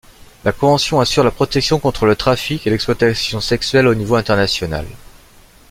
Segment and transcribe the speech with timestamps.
[0.45, 4.87] La convention assure la protection contre le trafic et l'exploitation sexuelle au niveau international.